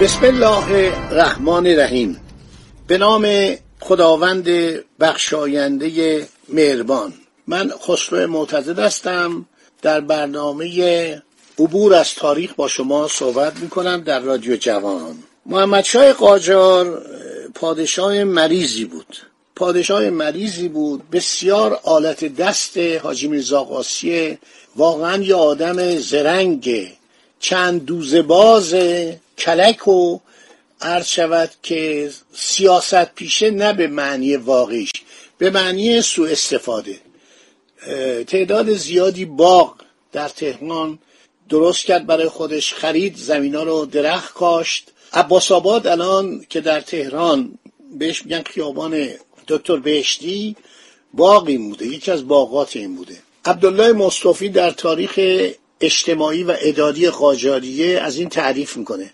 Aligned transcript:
بسم 0.00 0.24
الله 0.24 0.92
الرحمن 1.10 1.66
الرحیم. 1.66 2.20
به 2.86 2.98
نام 2.98 3.54
خداوند 3.80 4.48
بخشاینده 5.00 6.28
مهربان. 6.48 7.12
من 7.46 7.70
خسرو 7.70 8.26
معتزد 8.26 8.78
هستم. 8.78 9.46
در 9.82 10.00
برنامه 10.00 11.22
عبور 11.58 11.94
از 11.94 12.14
تاریخ 12.14 12.54
با 12.54 12.68
شما 12.68 13.08
صحبت 13.08 13.56
می 13.56 13.68
کنم 13.68 14.00
در 14.00 14.20
رادیو 14.20 14.56
جوان. 14.56 15.14
محمد 15.46 15.84
شای 15.84 16.12
قاجار 16.12 17.02
پادشاه 17.54 18.24
مریضی 18.24 18.84
بود. 18.84 19.16
پادشاه 19.56 20.10
مریضی 20.10 20.68
بود. 20.68 21.10
بسیار 21.10 21.80
آلت 21.82 22.24
دست 22.36 22.78
حاجی 22.78 23.28
میرزا 23.28 23.64
قاسی 23.64 24.38
واقعا 24.76 25.22
یه 25.22 25.34
آدم 25.34 25.96
زرنگ. 25.96 26.88
چند 27.40 27.84
دوزه 27.84 28.22
باز. 28.22 28.74
کلک 29.38 29.88
و 29.88 30.18
عرض 30.80 31.06
شود 31.06 31.50
که 31.62 32.10
سیاست 32.34 33.14
پیشه 33.14 33.50
نه 33.50 33.72
به 33.72 33.86
معنی 33.86 34.36
واقعیش 34.36 34.92
به 35.38 35.50
معنی 35.50 36.02
سوء 36.02 36.30
استفاده. 36.30 36.98
تعداد 38.26 38.72
زیادی 38.72 39.24
باغ 39.24 39.74
در 40.12 40.28
تهران 40.28 40.98
درست 41.48 41.84
کرد 41.84 42.06
برای 42.06 42.28
خودش 42.28 42.74
خرید 42.74 43.16
زمینا 43.16 43.62
رو 43.62 43.86
درخت 43.86 44.34
کاشت. 44.34 44.90
عباس 45.12 45.52
آباد 45.52 45.86
الان 45.86 46.46
که 46.48 46.60
در 46.60 46.80
تهران 46.80 47.58
بهش 47.98 48.24
میگن 48.24 48.42
خیابان 48.42 49.08
دکتر 49.48 49.76
بهشتی 49.76 50.56
باقی 51.14 51.58
بوده 51.58 51.86
یکی 51.86 52.10
از 52.10 52.28
باغات 52.28 52.76
این 52.76 52.96
بوده 52.96 53.16
عبدالله 53.44 53.92
مصطفی 53.92 54.48
در 54.48 54.70
تاریخ 54.70 55.20
اجتماعی 55.80 56.42
و 56.42 56.56
اداری 56.60 57.10
قاجاریه 57.10 58.00
از 58.00 58.16
این 58.16 58.28
تعریف 58.28 58.76
می‌کنه. 58.76 59.10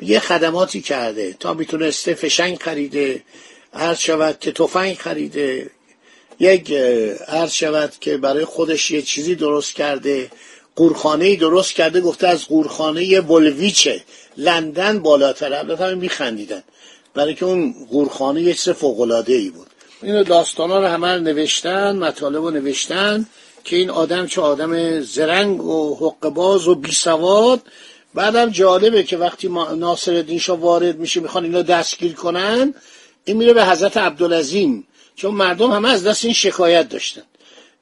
میگه 0.00 0.20
خدماتی 0.20 0.80
کرده 0.80 1.36
تا 1.40 1.54
می‌تونسته 1.54 2.14
فشنگ 2.14 2.58
خریده 2.62 3.22
عرض 3.74 3.98
شود 3.98 4.38
که 4.38 4.52
تفنگ 4.52 4.96
خریده 4.96 5.70
یک 6.40 6.72
عرض 7.28 7.52
شود 7.52 7.92
که 8.00 8.16
برای 8.16 8.44
خودش 8.44 8.90
یه 8.90 9.02
چیزی 9.02 9.34
درست 9.34 9.74
کرده 9.74 10.30
قورخانه 10.76 11.36
درست 11.36 11.72
کرده 11.72 12.00
گفته 12.00 12.28
از 12.28 12.44
قورخانه 12.44 13.20
ولویچه. 13.20 14.02
لندن 14.36 14.98
بالاتر 14.98 15.54
البته 15.54 15.84
همه 15.84 15.94
میخندیدن. 15.94 16.62
برای 17.14 17.34
که 17.34 17.44
اون 17.44 17.74
قورخانه 17.90 18.42
یه 18.42 18.54
چیز 18.54 18.68
فوقلاده 18.68 19.32
ای 19.32 19.50
بود. 19.50 19.66
اینو 20.02 20.24
داستانا 20.24 20.80
رو 20.80 20.86
همه 20.86 21.18
نوشتن 21.18 21.96
مطالب 21.96 22.44
رو 22.44 22.50
نوشتن 22.50 23.26
که 23.64 23.76
این 23.76 23.90
آدم 23.90 24.26
چه 24.26 24.40
آدم 24.40 25.00
زرنگ 25.00 25.64
و 25.64 25.96
حقباز 25.96 26.68
و 26.68 26.74
بیسواد 26.74 27.62
بعدم 28.14 28.50
جالبه 28.50 29.02
که 29.02 29.16
وقتی 29.16 29.48
ناصر 29.76 30.14
الدین 30.14 30.38
شاه 30.38 30.58
وارد 30.58 30.98
میشه 30.98 31.20
می‌خوان 31.20 31.44
اینا 31.44 31.62
دستگیر 31.62 32.12
کنن 32.12 32.74
این 33.24 33.36
میره 33.36 33.52
به 33.52 33.64
حضرت 33.64 33.96
عبدالعظیم. 33.96 34.86
چون 35.16 35.34
مردم 35.34 35.70
همه 35.70 35.88
از 35.88 36.04
دست 36.04 36.24
این 36.24 36.34
شکایت 36.34 36.88
داشتن. 36.88 37.22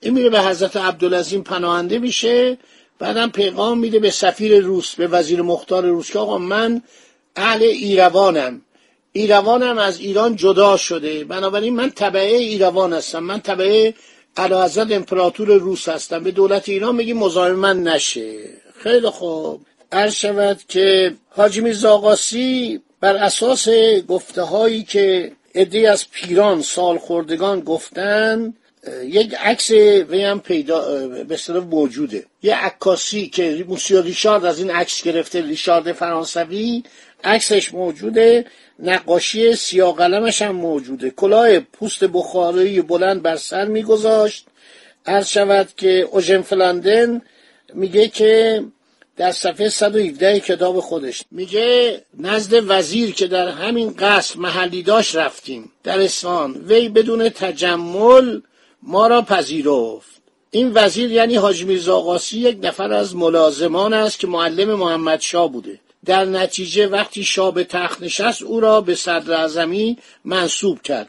این 0.01 0.15
میره 0.15 0.31
به 0.31 0.41
حضرت 0.41 0.77
عبدالعظیم 0.77 1.43
پناهنده 1.43 1.99
میشه 1.99 2.59
بعدم 2.99 3.31
پیغام 3.31 3.79
میده 3.79 3.99
به 3.99 4.11
سفیر 4.11 4.61
روس 4.61 4.95
به 4.95 5.07
وزیر 5.07 5.43
مختار 5.43 5.87
روس 5.87 6.11
که 6.11 6.19
آقا 6.19 6.39
من 6.39 6.83
اهل 7.37 7.63
ایروانم. 7.63 8.61
ایروانم 9.13 9.79
از 9.79 10.01
ایران 10.01 10.37
جدا 10.37 10.77
شده. 10.77 11.25
بنابراین 11.25 11.77
من 11.77 11.91
تبعه 11.91 12.37
ایروان 12.37 12.93
هستم. 12.93 13.19
من 13.19 13.41
تبعه 13.41 13.95
حضرت 14.39 14.93
امپراتور 14.93 15.49
روس 15.49 15.89
هستم. 15.89 16.25
به 16.25 16.31
دولت 16.31 16.69
ایران 16.69 16.95
میگی 16.95 17.13
مزاحم 17.13 17.53
من 17.55 17.83
نشه. 17.83 18.39
خیلی 18.79 19.11
خوب. 19.11 19.61
عرض 19.93 20.15
شود 20.15 20.61
که 20.69 21.15
حاجی 21.31 21.61
میرزا 21.61 22.17
بر 23.01 23.17
اساس 23.17 23.69
گفته 24.09 24.43
هایی 24.43 24.83
که 24.83 25.33
عده 25.55 25.91
از 25.91 26.11
پیران 26.11 26.63
سال 26.63 26.99
خوردگان 26.99 27.61
گفتن 27.61 28.55
یک 29.05 29.35
عکس 29.35 29.71
وی 29.71 30.25
هم 30.25 30.41
پیدا 30.41 31.09
به 31.09 31.37
صرف 31.37 31.65
موجوده. 31.65 32.25
یه 32.43 32.57
عکاسی 32.57 33.27
که 33.29 33.65
موسیو 33.69 34.03
ریشارد 34.03 34.45
از 34.45 34.59
این 34.59 34.71
عکس 34.71 35.03
گرفته 35.03 35.41
ریشارد 35.41 35.93
فرانسوی 35.93 36.83
عکسش 37.25 37.75
موجوده 37.75 38.45
نقاشی 38.79 39.55
سیاه 39.55 39.97
قلمش 39.97 40.43
هم 40.43 40.57
موجوده. 40.57 41.11
کلاه 41.11 41.59
پوست 41.61 42.05
بخاری 42.05 42.83
بلند 42.83 43.23
بر 43.23 43.37
سر 43.37 43.65
میگذاشت. 43.65 44.47
عرض 45.07 45.29
شود 45.29 45.69
که 45.77 46.09
اوژن 46.13 46.43
فلاندن 46.43 47.23
میگه 47.75 48.09
که 48.09 48.65
در 49.17 49.33
صفحه 49.33 49.69
117 49.69 50.41
کتاب 50.41 50.81
خودش. 50.81 51.23
میگه 51.31 52.01
نزد 52.19 52.63
وزیر 52.69 53.15
که 53.15 53.27
در 53.27 53.49
همین 53.49 53.95
قصر 53.99 54.39
محلی 54.39 54.83
داشت 54.83 55.17
رفتیم. 55.17 55.73
در 55.85 56.01
اصفهان. 56.01 56.65
وی 56.67 56.89
بدون 56.89 57.29
تجمل 57.29 58.41
ما 58.83 59.07
را 59.07 59.23
پذیرفت. 59.23 60.17
این 60.51 60.73
وزیر 60.75 61.13
یعنی 61.13 61.37
حاج 61.37 61.65
میرزا 61.65 62.21
یک 62.33 62.59
نفر 62.63 62.93
از 62.93 63.17
ملازمان 63.17 63.93
است 63.93 64.19
که 64.19 64.27
معلم 64.27 64.75
محمد 64.75 65.21
شاه 65.21 65.53
بوده. 65.53 65.81
در 66.05 66.25
نتیجه 66.25 66.87
وقتی 66.87 67.25
شاه 67.25 67.55
به 67.55 67.65
تخت 67.65 68.03
نشست 68.03 68.43
او 68.43 68.61
را 68.61 68.81
به 68.81 68.95
صدر 68.95 69.33
اعظمی 69.33 69.99
منصوب 70.25 70.83
کرد. 70.83 71.09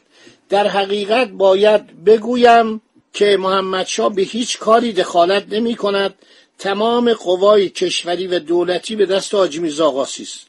در 0.50 0.68
حقیقت 0.68 1.29
باید 1.29 2.03
بگویم 2.03 2.81
که 3.13 3.38
محمد 3.39 3.88
شاه 3.88 4.16
به 4.16 4.22
هیچ 4.22 4.59
کاری 4.59 4.94
دخالت 4.94 5.45
نمی 5.50 5.75
کند. 5.75 6.13
تمام 6.59 7.13
قوای 7.13 7.69
کشوری 7.69 8.28
و 8.28 8.40
دولتی 8.40 8.95
به 8.95 9.06
دست 9.06 9.34
حاجی 9.34 9.59
میرزا 9.59 10.01
است. 10.01 10.47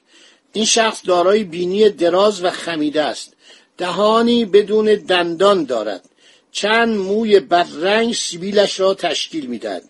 این 0.52 0.64
شخص 0.64 1.00
دارای 1.04 1.44
بینی 1.44 1.90
دراز 1.90 2.44
و 2.44 2.50
خمیده 2.50 3.02
است. 3.02 3.34
دهانی 3.78 4.44
بدون 4.44 4.94
دندان 4.94 5.64
دارد. 5.64 6.08
چند 6.52 6.96
موی 6.96 7.40
بدرنگ 7.40 8.14
سیبیلش 8.14 8.80
را 8.80 8.94
تشکیل 8.94 9.46
می‌دهد. 9.46 9.82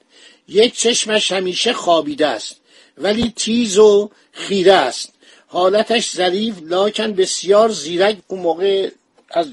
یک 0.48 0.74
چشمش 0.74 1.32
همیشه 1.32 1.72
خوابیده 1.72 2.26
است 2.26 2.56
ولی 2.98 3.32
تیز 3.36 3.78
و 3.78 4.10
خیره 4.32 4.72
است. 4.72 5.12
حالتش 5.46 6.10
ظریف 6.10 6.54
لاکن 6.62 7.12
بسیار 7.12 7.68
زیرک. 7.68 8.16
اون 8.28 8.40
موقع 8.40 8.90
از 9.30 9.46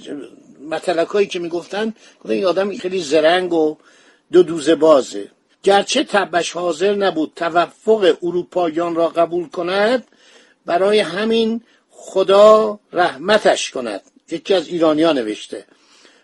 مطلقایی 0.69 1.27
که 1.27 1.39
می‌گفتن 1.39 1.93
این 2.25 2.45
آدم 2.45 2.77
خیلی 2.77 3.01
زرنگ 3.01 3.53
و 3.53 3.77
دو 4.31 4.43
دوزه 4.43 4.75
بازه. 4.75 5.31
گرچه 5.65 6.03
تبش 6.03 6.51
حاضر 6.51 6.95
نبود 6.95 7.31
توفق 7.35 8.17
اروپاییان 8.23 8.95
را 8.95 9.07
قبول 9.07 9.49
کند 9.49 10.07
برای 10.65 10.99
همین 10.99 11.61
خدا 11.89 12.79
رحمتش 12.93 13.71
کند. 13.71 14.01
یکی 14.31 14.53
از 14.53 14.67
ایرانیا 14.67 15.13
نوشته 15.13 15.65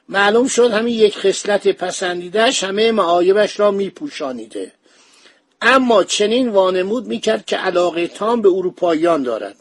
معلوم 0.10 0.48
شد 0.48 0.72
همین 0.72 0.94
یک 0.94 1.18
خصلت 1.18 1.68
پسندیدهش 1.68 2.64
همه 2.64 2.92
معایبش 2.92 3.60
را 3.60 3.72
میپوشانیده. 3.72 4.72
اما 5.62 6.04
چنین 6.04 6.50
وانمود 6.50 7.08
می‌کرد 7.08 7.46
که 7.46 7.58
علاقه 7.58 8.08
تام 8.08 8.42
به 8.42 8.50
اروپاییان 8.50 9.24
دارد. 9.24 9.56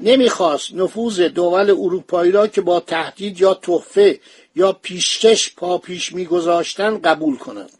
نمی‌خواست 0.00 0.74
نفوذ 0.74 1.20
دول 1.20 1.70
اروپایی 1.70 2.32
را 2.32 2.46
که 2.46 2.60
با 2.60 2.80
تهدید 2.80 3.40
یا 3.40 3.54
تحفه 3.54 4.20
یا 4.56 4.72
پیشکش 4.72 5.54
پا 5.54 5.78
پیش 5.78 6.12
میگذاشتن 6.12 6.98
قبول 6.98 7.36
کند. 7.36 7.70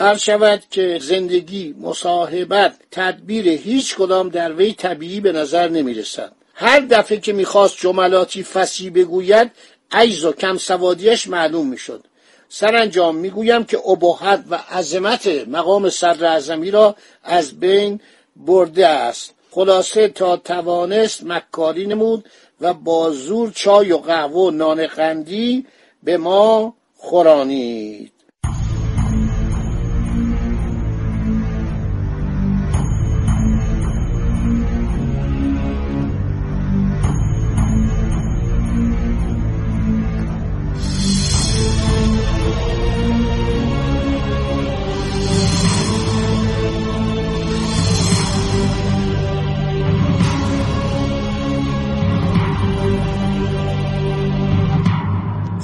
هر 0.00 0.16
شود 0.16 0.62
که 0.70 0.98
زندگی 1.02 1.74
مصاحبت 1.80 2.74
تدبیر 2.90 3.48
هیچ 3.48 3.96
کدام 3.96 4.28
در 4.28 4.52
وی 4.52 4.72
طبیعی 4.72 5.20
به 5.20 5.32
نظر 5.32 5.68
نمی 5.68 5.94
رسد 5.94 6.32
هر 6.54 6.80
دفعه 6.80 7.20
که 7.20 7.32
می‌خواست 7.32 7.76
جملاتی 7.78 8.42
فسی 8.42 8.90
بگوید 8.90 9.50
عجز 9.92 10.24
و 10.24 10.32
کم 10.32 10.56
سوادیش 10.56 11.28
معلوم 11.28 11.66
می‌شد. 11.66 12.04
سرانجام 12.48 13.16
می‌گویم 13.16 13.64
که 13.64 13.78
ابهت 13.78 14.44
و 14.50 14.54
عظمت 14.70 15.26
مقام 15.26 15.90
صدر 15.90 16.26
اعظمی 16.26 16.70
را 16.70 16.96
از 17.24 17.60
بین 17.60 18.00
برده 18.36 18.86
است. 18.86 19.34
خلاصه 19.50 20.08
تا 20.08 20.36
توانست 20.36 21.24
مکاری 21.24 21.86
نمود 21.86 22.24
و 22.60 22.74
با 22.74 23.10
زور 23.10 23.52
چای 23.54 23.92
و 23.92 23.98
قهوه 23.98 24.36
و 24.36 24.50
نان 24.50 24.86
قندی 24.86 25.66
به 26.02 26.16
ما 26.16 26.74
خورانید. 26.96 28.12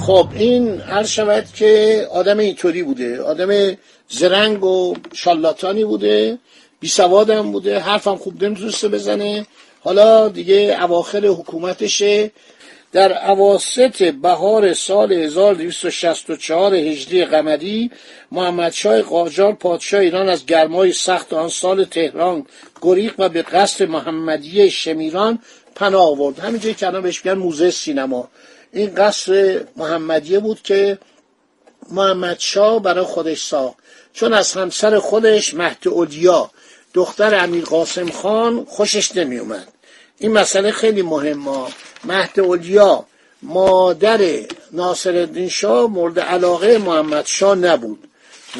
خب 0.07 0.27
این 0.33 0.81
هر 0.81 1.03
شود 1.03 1.45
که 1.55 2.07
آدم 2.11 2.37
اینطوری 2.37 2.83
بوده. 2.83 3.21
آدم 3.21 3.77
زرنگ 4.09 4.63
و 4.63 4.95
شالاتانی 5.13 5.83
بوده 5.83 6.37
بی 6.79 6.87
سوادم 6.87 7.51
بوده 7.51 7.79
حرفم 7.79 8.15
خوب 8.15 8.43
نمی‌تونسته 8.43 8.87
بزنه. 8.87 9.45
حالا 9.83 10.29
دیگه 10.29 10.77
اواخر 10.81 11.25
حکومتشه. 11.25 12.31
در 12.91 13.13
عواست 13.13 14.03
بهار 14.03 14.73
سال 14.73 15.13
1264 15.13 16.75
هجری 16.75 17.25
قمری 17.25 17.91
محمد 18.31 18.71
شای 18.71 19.01
قاجار 19.01 19.53
پادشاه 19.53 20.01
ایران 20.01 20.29
از 20.29 20.45
گرمای 20.45 20.93
سخت 20.93 21.33
آن 21.33 21.49
سال 21.49 21.85
تهران 21.85 22.45
گریخ 22.81 23.13
و 23.17 23.29
به 23.29 23.41
قصد 23.41 23.83
محمدیه 23.85 24.69
شمیران 24.69 25.39
پناه 25.75 26.07
آورد. 26.07 26.39
همینجایی 26.39 26.75
که 26.75 26.87
الان 26.87 27.01
بهش 27.01 27.25
میگن 27.25 27.37
موزه 27.37 27.71
سینما. 27.71 28.29
این 28.73 28.95
قصر 28.95 29.65
محمدیه 29.75 30.39
بود 30.39 30.61
که 30.61 30.97
محمد 31.91 32.39
شاه 32.39 32.81
برای 32.81 33.05
خودش 33.05 33.43
ساخت. 33.43 33.77
چون 34.13 34.33
از 34.33 34.53
همسر 34.53 34.99
خودش 34.99 35.53
مهد 35.53 35.87
اولیا 35.87 36.51
دختر 36.93 37.35
امیر 37.35 37.65
قاسم 37.65 38.11
خان 38.11 38.65
خوشش 38.65 39.15
نمی 39.15 39.37
اومد 39.37 39.67
این 40.17 40.31
مسئله 40.31 40.71
خیلی 40.71 41.01
مهمه 41.01 41.67
مهد 42.03 42.39
اولیا 42.39 43.05
مادر 43.41 44.39
ناصر 44.71 45.47
شاه 45.51 45.87
مورد 45.87 46.19
علاقه 46.19 46.77
محمد 46.77 47.25
شاه 47.25 47.55
نبود 47.55 48.07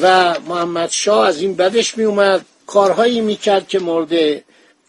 و 0.02 0.34
محمد 0.40 0.90
شاه 0.90 1.26
از 1.26 1.40
این 1.40 1.54
بدش 1.54 1.98
می 1.98 2.04
اومد 2.04 2.44
کارهایی 2.66 3.20
می‌کرد 3.20 3.68
که 3.68 3.78
مورد 3.78 4.42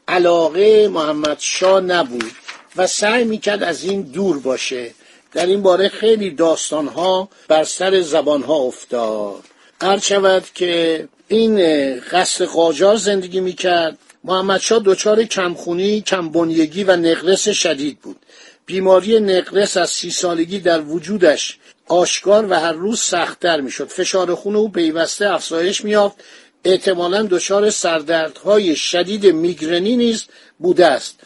علاقه 0.08 0.88
محمد 0.88 1.38
شاه 1.40 1.82
نبود 1.82 2.32
و 2.76 2.88
سعی 2.88 3.24
می‌کرد 3.24 3.64
از 3.64 3.84
این 3.84 4.02
دور 4.02 4.40
باشه. 4.40 4.92
در 5.32 5.46
این 5.46 5.62
باره 5.62 5.90
خیلی 5.90 6.32
داستانها 6.32 7.30
بر 7.48 7.64
سر 7.64 8.02
زبانها 8.02 8.56
افتاد. 8.56 9.44
هر 9.82 10.00
شود 10.00 10.46
که 10.56 11.08
این 11.28 11.56
قصر 12.00 12.46
قاجار 12.46 12.96
زندگی 12.96 13.40
می‌کرد. 13.40 13.98
محمد 14.24 14.60
شاه 14.60 14.82
دچار 14.86 15.24
کمخونی، 15.24 16.02
کمبنیگی 16.02 16.84
و 16.84 16.96
نقرس 16.96 17.50
شدید 17.50 18.00
بود. 18.00 18.18
بیماری 18.66 19.20
نقرس 19.20 19.78
از 19.78 19.90
سی 19.90 20.12
سالگی 20.12 20.60
در 20.60 20.82
وجودش 20.82 21.58
آشکار 21.88 22.48
و 22.50 22.54
هر 22.54 22.72
روز 22.72 23.00
سختتر 23.00 23.62
می‌شد. 23.62 23.88
فشار 23.88 24.36
خون 24.36 24.56
او 24.56 24.72
پیوسته 24.72 25.34
افزایش 25.34 25.84
میافت 25.84 26.18
احتمالا 26.64 27.24
دچار 27.24 27.70
سردردهای 27.70 28.76
شدید 28.76 29.26
میگرنی 29.26 29.98
نیز 29.98 30.26
بوده 30.60 30.86
است. 30.86 31.20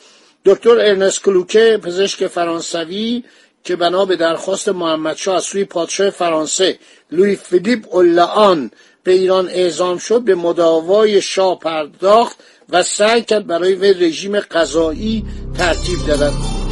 دکتر 0.46 0.70
ارنست 0.70 1.24
کلوکه 1.24 1.80
پزشک 1.84 2.28
فرانسوی 2.28 3.24
که 3.64 3.76
بنا 3.76 4.06
به 4.06 4.16
درخواست 4.16 4.70
محمدشاه 4.70 5.36
از 5.36 5.44
سوی 5.44 5.66
پادشاه 5.66 6.10
فرانسه 6.10 6.80
لوی 7.12 7.36
فیلیپ 7.36 7.96
اولان 7.96 8.72
به 9.04 9.12
ایران 9.12 9.50
اعزام 9.50 9.98
شد 9.98 10.22
به 10.22 10.36
مداوای 10.36 11.22
شاه 11.22 11.60
پرداخت 11.60 12.38
و 12.70 12.84
سعی 12.84 13.22
کرد 13.22 13.48
برای 13.48 13.74
وی 13.74 13.94
رژیم 13.94 14.40
غذایی 14.40 15.26
ترتیب 15.58 16.06
دهد. 16.08 16.63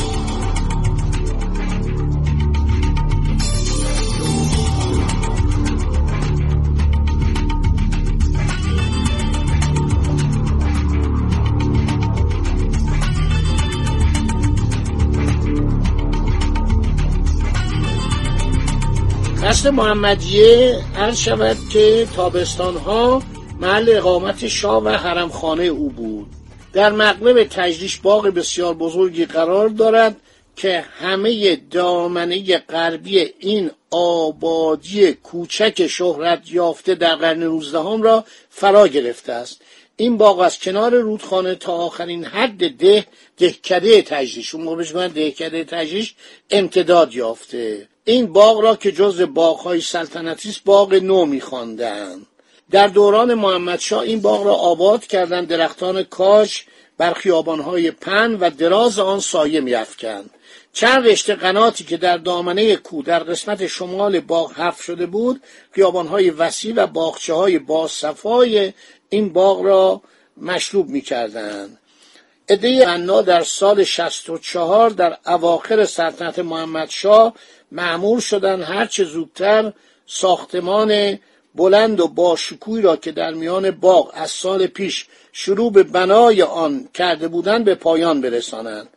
قصد 19.61 19.69
محمدیه 19.69 20.79
عرض 20.97 21.19
شود 21.19 21.57
که 21.73 22.07
تابستان 22.15 22.77
ها 22.77 23.23
محل 23.59 23.89
اقامت 23.89 24.47
شاه 24.47 24.83
و 24.83 24.89
حرمخانه 24.89 25.63
او 25.63 25.89
بود. 25.89 26.27
در 26.73 26.91
مقلب 26.91 27.43
تجریش 27.43 27.97
باغ 27.97 28.27
بسیار 28.27 28.73
بزرگی 28.73 29.25
قرار 29.25 29.69
دارد 29.69 30.15
که 30.55 30.85
همه 30.99 31.55
دامنه 31.55 32.57
غربی 32.57 33.19
این 33.39 33.71
آبادی 33.91 35.13
کوچک 35.13 35.87
شهرت 35.87 36.51
یافته 36.51 36.95
در 36.95 37.15
قرن 37.15 37.39
نوزدهم 37.39 38.01
را 38.01 38.25
فرا 38.49 38.87
گرفته 38.87 39.33
است. 39.33 39.61
این 39.97 40.17
باغ 40.17 40.39
از 40.39 40.59
کنار 40.59 40.95
رودخانه 40.95 41.55
تا 41.55 41.73
آخرین 41.73 42.25
حد 42.25 42.77
ده 42.77 43.05
دهکده 43.37 44.01
تجریش 44.01 44.55
اون 44.55 44.63
موقع 44.63 45.07
دهکده 45.07 45.63
تجریش 45.63 46.15
امتداد 46.49 47.13
یافته. 47.13 47.90
این 48.05 48.33
باغ 48.33 48.59
را 48.61 48.75
که 48.75 48.91
جز 48.91 49.21
باغهای 49.21 49.81
سلطنتی 49.81 50.49
است 50.49 50.63
باغ 50.63 50.93
نو 50.93 51.25
میخواندند 51.25 52.27
در 52.71 52.87
دوران 52.87 53.33
محمدشاه 53.33 54.01
این 54.01 54.21
باغ 54.21 54.45
را 54.45 54.53
آباد 54.53 55.05
کردند 55.05 55.47
درختان 55.47 56.03
کاش 56.03 56.65
بر 56.97 57.13
خیابانهای 57.13 57.91
پن 57.91 58.37
و 58.39 58.49
دراز 58.49 58.99
آن 58.99 59.19
سایه 59.19 59.61
میافکند. 59.61 60.29
چند 60.73 61.07
رشته 61.07 61.35
قناتی 61.35 61.83
که 61.83 61.97
در 61.97 62.17
دامنه 62.17 62.75
کو 62.75 63.01
در 63.01 63.19
قسمت 63.19 63.67
شمال 63.67 64.19
باغ 64.19 64.53
حف 64.53 64.81
شده 64.81 65.05
بود 65.05 65.41
خیابانهای 65.71 66.29
وسیع 66.29 66.73
و 66.75 66.87
باغچه 66.87 67.33
های 67.33 67.59
باصفای 67.59 68.73
این 69.09 69.33
باغ 69.33 69.61
را 69.61 70.01
مشروب 70.37 70.89
می‌کردند. 70.89 71.77
عده 72.51 72.85
غنا 72.85 73.21
در 73.21 73.43
سال 73.43 73.83
64 73.83 74.89
در 74.89 75.17
اواخر 75.25 75.85
سلطنت 75.85 76.39
محمدشاه 76.39 77.33
معمور 77.71 78.19
شدن. 78.19 78.61
هرچه 78.61 79.03
زودتر 79.03 79.73
ساختمان 80.05 81.19
بلند 81.55 81.99
و 81.99 82.07
باشکوهی 82.07 82.81
را 82.81 82.95
که 82.95 83.11
در 83.11 83.33
میان 83.33 83.71
باغ 83.71 84.11
از 84.13 84.31
سال 84.31 84.67
پیش 84.67 85.05
شروع 85.31 85.71
به 85.71 85.83
بنای 85.83 86.41
آن 86.41 86.89
کرده 86.93 87.27
بودند 87.27 87.65
به 87.65 87.75
پایان 87.75 88.21
برسانند. 88.21 88.87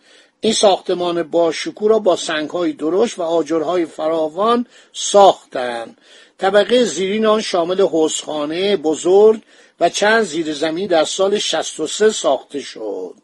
این 0.41 0.53
ساختمان 0.53 1.23
باشکوه 1.23 1.91
را 1.91 1.99
با 1.99 2.17
سنگهای 2.17 2.73
درشت 2.73 3.19
و 3.19 3.23
آجرهای 3.23 3.87
فراوان 3.87 4.67
ساختند. 4.93 5.99
طبقه 6.39 6.85
زیرین 6.85 7.27
آن 7.27 7.41
شامل 7.41 7.81
حوزخانه 7.81 8.77
بزرگ 8.77 9.41
و 9.81 9.89
چند 9.89 10.23
زیر 10.23 10.55
زمین 10.55 10.87
در 10.87 11.05
سال 11.05 11.39
63 11.39 12.11
ساخته 12.11 12.61
شد. 12.61 13.15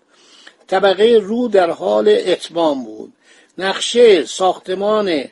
طبقه 0.70 1.20
رو 1.22 1.48
در 1.48 1.70
حال 1.70 2.08
اتمام 2.26 2.84
بود. 2.84 3.12
نقشه 3.58 4.24
ساختمان 4.24 5.24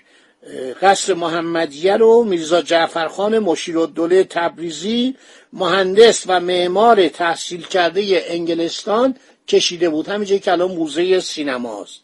قصر 0.83 1.15
محمدیه 1.15 1.97
رو 1.97 2.25
میرزا 2.25 2.63
جعفرخان 2.63 3.39
مشیرالدوله 3.39 4.25
تبریزی 4.25 5.17
مهندس 5.53 6.25
و 6.27 6.41
معمار 6.41 7.09
تحصیل 7.09 7.63
کرده 7.63 8.25
انگلستان 8.27 9.15
کشیده 9.49 9.89
بود. 9.89 10.09
همینجا 10.09 10.39
که 10.39 10.53
الان 10.53 10.73
موزه 10.73 11.21
سینماست 11.21 12.01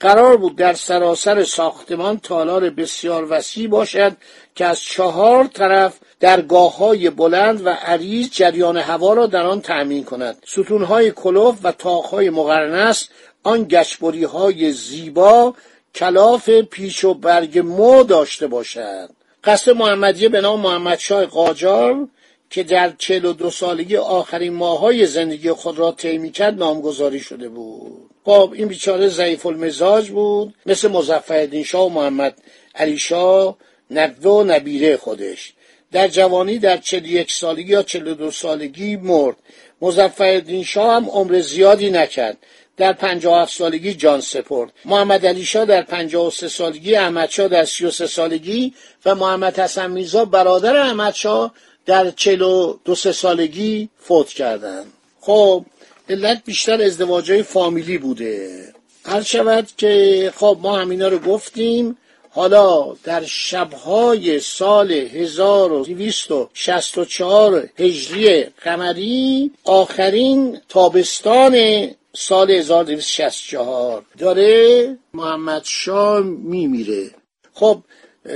قرار 0.00 0.36
بود 0.36 0.56
در 0.56 0.72
سراسر 0.72 1.44
ساختمان 1.44 2.18
تالار 2.18 2.70
بسیار 2.70 3.26
وسیع 3.30 3.68
باشد 3.68 4.16
که 4.54 4.64
از 4.64 4.80
چهار 4.80 5.44
طرف 5.44 5.98
درگاه 6.20 6.76
های 6.76 7.10
بلند 7.10 7.66
و 7.66 7.68
عریض 7.68 8.30
جریان 8.30 8.76
هوا 8.76 9.12
را 9.12 9.26
در 9.26 9.46
آن 9.46 9.60
تأمین 9.60 10.04
کند. 10.04 10.42
ستونهای 10.46 11.10
کلوف 11.10 11.58
و 11.62 11.72
تاقهای 11.72 12.30
مقرنس 12.30 13.08
آن 13.42 13.66
گشبری 13.70 14.24
های 14.24 14.72
زیبا 14.72 15.54
کلاف 15.94 16.50
پیش 16.50 17.04
و 17.04 17.14
برگ 17.14 17.58
مو 17.58 18.02
داشته 18.02 18.46
باشد 18.46 19.10
قصد 19.44 19.72
محمدیه 19.72 20.28
به 20.28 20.40
نام 20.40 20.60
محمد 20.60 20.98
شاه 20.98 21.26
قاجار 21.26 22.08
که 22.50 22.62
در 22.62 22.92
چهل 22.98 23.24
و 23.24 23.32
دو 23.32 23.50
سالگی 23.50 23.96
آخرین 23.96 24.54
ماهای 24.54 25.06
زندگی 25.06 25.52
خود 25.52 25.78
را 25.78 25.92
طی 25.92 26.30
کرد 26.30 26.58
نامگذاری 26.58 27.20
شده 27.20 27.48
بود. 27.48 28.13
خب 28.24 28.52
این 28.54 28.68
بیچاره 28.68 29.08
ضعیف 29.08 29.46
المزاج 29.46 30.10
بود 30.10 30.54
مثل 30.66 30.88
مزفر 30.88 31.62
شاه 31.62 31.86
و 31.86 31.88
محمد 31.88 32.34
علی 32.74 32.98
شاه 32.98 33.56
نقوه 33.90 34.32
و 34.32 34.44
نبیره 34.44 34.96
خودش. 34.96 35.52
در 35.92 36.08
جوانی 36.08 36.58
در 36.58 36.76
چهل 36.76 37.06
یک 37.06 37.32
سالگی 37.32 37.72
یا 37.72 37.82
چهل 37.82 38.14
دو 38.14 38.30
سالگی 38.30 38.96
مرد. 38.96 39.36
مزفر 39.82 40.62
شاه 40.62 40.96
هم 40.96 41.10
عمر 41.10 41.40
زیادی 41.40 41.90
نکرد. 41.90 42.36
در 42.76 42.92
57 42.92 43.54
سالگی 43.54 43.94
جان 43.94 44.20
سپرد. 44.20 44.72
محمد 44.84 45.26
علی 45.26 45.44
شاه 45.44 45.64
در 45.64 45.82
53 45.82 46.48
سالگی 46.48 46.96
احمد 46.96 47.30
شاه 47.30 47.48
در 47.48 47.64
33 47.64 48.06
سالگی 48.06 48.74
و 49.04 49.14
محمد 49.14 49.58
حسن 49.58 49.90
میرزا 49.90 50.24
برادر 50.24 50.76
احمد 50.76 51.14
شاه 51.14 51.54
در 51.86 52.10
42 52.10 52.94
سالگی 52.94 53.88
فوت 53.98 54.28
کردند. 54.28 54.92
خب 55.20 55.64
علت 56.08 56.42
بیشتر 56.44 56.82
ازدواجهای 56.82 57.42
فامیلی 57.42 57.98
بوده. 57.98 58.64
هر 59.04 59.22
شود 59.22 59.68
که 59.76 60.32
خب 60.36 60.58
ما 60.62 60.78
همینا 60.78 61.08
رو 61.08 61.18
گفتیم 61.18 61.96
حالا 62.30 62.96
در 63.04 63.24
شبهای 63.24 64.40
سال 64.40 64.92
1264 64.92 67.68
هجری 67.78 68.42
قمری 68.42 69.50
آخرین 69.64 70.60
تابستان 70.68 71.86
سال 72.16 72.50
1264 72.50 74.04
داره 74.18 74.98
محمد 75.14 75.62
شاه 75.64 76.20
میمیره. 76.20 77.10
خب 77.52 77.82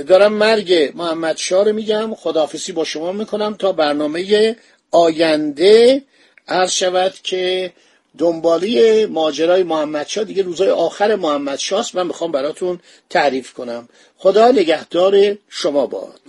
دارم 0.07 0.33
مرگ 0.33 0.91
محمد 0.95 1.37
شاه 1.37 1.65
رو 1.65 1.73
میگم. 1.73 2.15
خداحافظی 2.15 2.71
با 2.71 2.83
شما 2.83 3.11
می‌کنم 3.11 3.55
تا 3.55 3.71
برنامه 3.71 4.55
آینده 4.91 6.01
عرض 6.49 6.71
شود 6.71 7.13
که 7.23 7.73
دنبالی 8.17 9.05
ماجرای 9.05 9.63
محمدشاه 9.63 10.23
دیگه 10.23 10.43
روزای 10.43 10.69
آخر 10.69 11.15
محمدشاه 11.15 11.79
است 11.79 11.95
من 11.95 12.07
می‌خوام 12.07 12.31
براتون 12.31 12.79
تعریف 13.09 13.53
کنم. 13.53 13.89
خدا 14.17 14.51
نگهدار 14.51 15.37
شما 15.49 15.87
باد. 15.87 16.19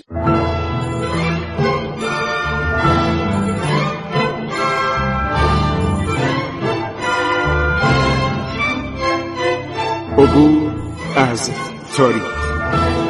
عبور 10.19 10.73
از 11.17 11.51
تاریخ. 11.97 13.10